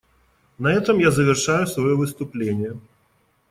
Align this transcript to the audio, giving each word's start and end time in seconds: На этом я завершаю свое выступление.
На 0.57 0.73
этом 0.73 0.97
я 0.97 1.11
завершаю 1.11 1.67
свое 1.67 1.95
выступление. 1.95 2.75